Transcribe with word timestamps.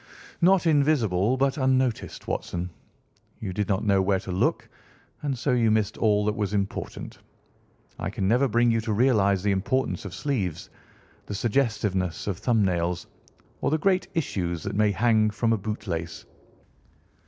"Not 0.41 0.65
invisible 0.65 1.37
but 1.37 1.59
unnoticed, 1.59 2.27
Watson. 2.27 2.71
You 3.39 3.53
did 3.53 3.69
not 3.69 3.85
know 3.85 4.01
where 4.01 4.19
to 4.21 4.31
look, 4.31 4.67
and 5.21 5.37
so 5.37 5.51
you 5.51 5.69
missed 5.69 5.95
all 5.95 6.25
that 6.25 6.35
was 6.35 6.55
important. 6.55 7.19
I 7.99 8.09
can 8.09 8.27
never 8.27 8.47
bring 8.47 8.71
you 8.71 8.81
to 8.81 8.93
realise 8.93 9.43
the 9.43 9.51
importance 9.51 10.03
of 10.03 10.15
sleeves, 10.15 10.71
the 11.27 11.35
suggestiveness 11.35 12.25
of 12.25 12.39
thumb 12.39 12.65
nails, 12.65 13.05
or 13.61 13.69
the 13.69 13.77
great 13.77 14.07
issues 14.15 14.63
that 14.63 14.75
may 14.75 14.89
hang 14.89 15.29
from 15.29 15.53
a 15.53 15.57
boot 15.59 15.85
lace. 15.85 16.25